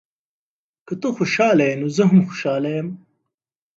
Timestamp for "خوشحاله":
1.17-1.63, 2.27-2.69